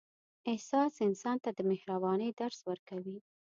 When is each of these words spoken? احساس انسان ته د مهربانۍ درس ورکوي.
احساس 0.51 0.93
انسان 1.07 1.37
ته 1.43 1.49
د 1.57 1.59
مهربانۍ 1.71 2.29
درس 2.41 2.59
ورکوي. 2.69 3.17